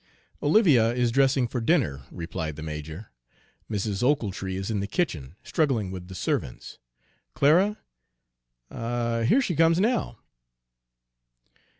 [0.41, 3.11] "Olivia is dressing for dinner," replied the major;
[3.69, 4.01] "Mrs.
[4.01, 6.79] Ochiltree is in the kitchen, struggling with the servants.
[7.35, 7.77] Clara
[8.71, 10.17] Ah, here she comes now!"